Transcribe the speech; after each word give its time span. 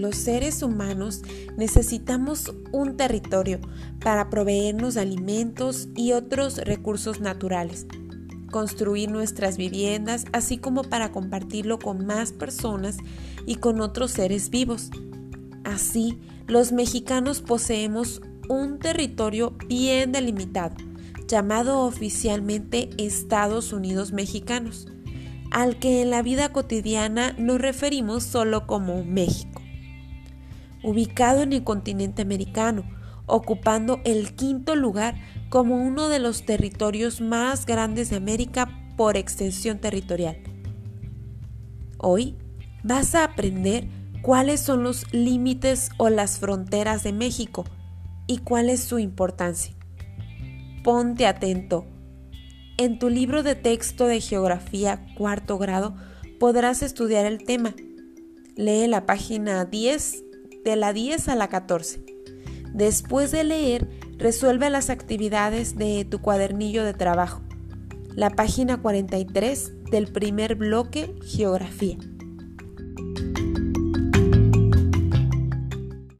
los 0.00 0.16
seres 0.16 0.62
humanos 0.62 1.22
necesitamos 1.56 2.52
un 2.72 2.96
territorio 2.96 3.60
para 4.00 4.30
proveernos 4.30 4.96
alimentos 4.96 5.88
y 5.94 6.12
otros 6.12 6.58
recursos 6.58 7.20
naturales, 7.20 7.86
construir 8.50 9.10
nuestras 9.10 9.56
viviendas, 9.56 10.24
así 10.32 10.58
como 10.58 10.82
para 10.82 11.12
compartirlo 11.12 11.78
con 11.78 12.06
más 12.06 12.32
personas 12.32 12.96
y 13.46 13.56
con 13.56 13.80
otros 13.80 14.10
seres 14.12 14.50
vivos. 14.50 14.90
Así, 15.64 16.18
los 16.46 16.72
mexicanos 16.72 17.42
poseemos 17.42 18.22
un 18.48 18.78
territorio 18.78 19.56
bien 19.68 20.12
delimitado, 20.12 20.74
llamado 21.28 21.80
oficialmente 21.82 22.90
Estados 22.98 23.72
Unidos 23.72 24.12
Mexicanos 24.12 24.88
al 25.50 25.78
que 25.78 26.02
en 26.02 26.10
la 26.10 26.22
vida 26.22 26.52
cotidiana 26.52 27.34
nos 27.38 27.60
referimos 27.60 28.22
solo 28.22 28.66
como 28.66 29.04
México. 29.04 29.59
Ubicado 30.82 31.42
en 31.42 31.52
el 31.52 31.64
continente 31.64 32.22
americano, 32.22 32.84
ocupando 33.26 34.00
el 34.04 34.34
quinto 34.34 34.74
lugar 34.74 35.14
como 35.48 35.76
uno 35.76 36.08
de 36.08 36.18
los 36.18 36.44
territorios 36.44 37.20
más 37.20 37.66
grandes 37.66 38.10
de 38.10 38.16
América 38.16 38.68
por 38.96 39.16
extensión 39.16 39.78
territorial. 39.78 40.38
Hoy 41.98 42.36
vas 42.82 43.14
a 43.14 43.24
aprender 43.24 43.86
cuáles 44.22 44.60
son 44.60 44.82
los 44.82 45.12
límites 45.12 45.90
o 45.98 46.08
las 46.08 46.38
fronteras 46.38 47.02
de 47.02 47.12
México 47.12 47.64
y 48.26 48.38
cuál 48.38 48.70
es 48.70 48.80
su 48.80 48.98
importancia. 48.98 49.74
Ponte 50.82 51.26
atento 51.26 51.86
en 52.80 52.98
tu 52.98 53.10
libro 53.10 53.42
de 53.42 53.56
texto 53.56 54.06
de 54.06 54.22
geografía 54.22 55.04
cuarto 55.14 55.58
grado 55.58 55.94
podrás 56.38 56.82
estudiar 56.82 57.26
el 57.26 57.44
tema. 57.44 57.74
Lee 58.56 58.86
la 58.86 59.04
página 59.04 59.66
10 59.66 60.24
de 60.64 60.76
la 60.76 60.92
10 60.92 61.28
a 61.28 61.36
la 61.36 61.48
14. 61.48 62.04
Después 62.72 63.30
de 63.32 63.44
leer, 63.44 63.88
resuelve 64.16 64.70
las 64.70 64.90
actividades 64.90 65.76
de 65.76 66.04
tu 66.04 66.20
cuadernillo 66.20 66.84
de 66.84 66.94
trabajo. 66.94 67.42
La 68.14 68.30
página 68.30 68.80
43 68.80 69.90
del 69.90 70.06
primer 70.12 70.54
bloque 70.56 71.14
Geografía. 71.24 71.98